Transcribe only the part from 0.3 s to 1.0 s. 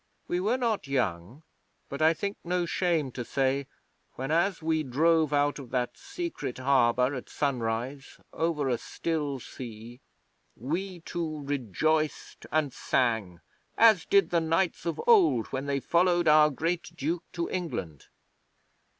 were not